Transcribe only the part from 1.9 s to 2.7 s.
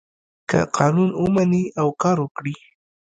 کار وکړي.